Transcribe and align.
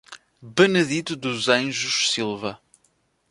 Benedito 0.41 1.15
dos 1.15 1.47
Anjos 1.47 2.09
Silva 2.11 2.59